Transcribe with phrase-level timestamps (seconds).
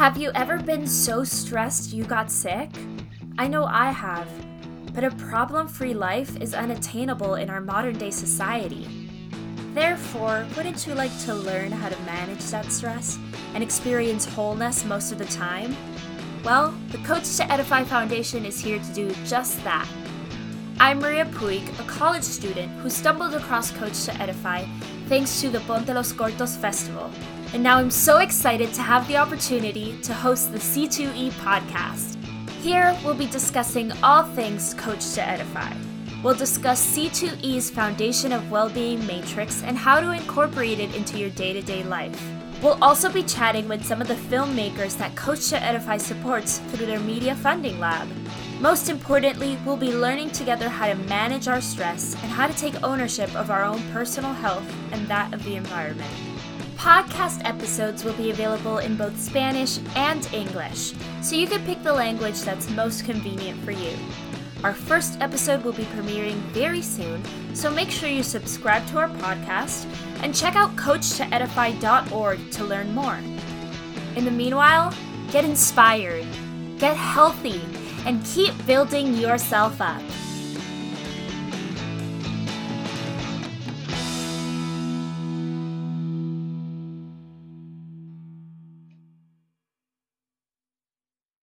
[0.00, 2.70] Have you ever been so stressed you got sick?
[3.36, 4.30] I know I have.
[4.94, 8.88] But a problem free life is unattainable in our modern day society.
[9.74, 13.18] Therefore, wouldn't you like to learn how to manage that stress
[13.52, 15.76] and experience wholeness most of the time?
[16.44, 19.86] Well, the Coach to Edify Foundation is here to do just that.
[20.78, 24.64] I'm Maria Puig, a college student who stumbled across Coach to Edify
[25.08, 27.10] thanks to the Ponte Los Cortos Festival.
[27.52, 32.16] And now I'm so excited to have the opportunity to host the C2E podcast.
[32.62, 35.72] Here, we'll be discussing all things Coach to Edify.
[36.22, 41.52] We'll discuss C2E's Foundation of Wellbeing Matrix and how to incorporate it into your day
[41.52, 42.22] to day life.
[42.62, 46.86] We'll also be chatting with some of the filmmakers that Coach to Edify supports through
[46.86, 48.06] their Media Funding Lab.
[48.60, 52.80] Most importantly, we'll be learning together how to manage our stress and how to take
[52.84, 56.12] ownership of our own personal health and that of the environment.
[56.80, 61.92] Podcast episodes will be available in both Spanish and English, so you can pick the
[61.92, 63.92] language that's most convenient for you.
[64.64, 67.22] Our first episode will be premiering very soon,
[67.54, 69.84] so make sure you subscribe to our podcast
[70.22, 73.18] and check out CoachToEdify.org to learn more.
[74.16, 74.94] In the meanwhile,
[75.30, 76.26] get inspired,
[76.78, 77.60] get healthy,
[78.06, 80.00] and keep building yourself up.